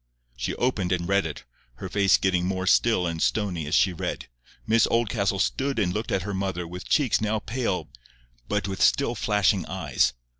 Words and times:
She 0.35 0.55
opened 0.55 0.91
and 0.91 1.07
read 1.07 1.27
it, 1.27 1.43
her 1.75 1.87
face 1.87 2.17
getting 2.17 2.47
more 2.47 2.65
still 2.65 3.05
and 3.05 3.21
stony 3.21 3.67
as 3.67 3.75
she 3.75 3.93
read. 3.93 4.29
Miss 4.65 4.87
Oldcastle 4.87 5.37
stood 5.37 5.77
and 5.77 5.93
looked 5.93 6.11
at 6.11 6.23
her 6.23 6.33
mother 6.33 6.65
with 6.67 6.89
cheeks 6.89 7.21
now 7.21 7.37
pale 7.37 7.87
but 8.47 8.67
with 8.67 8.81
still 8.81 9.13
flashing 9.13 9.63
eyes. 9.67 10.13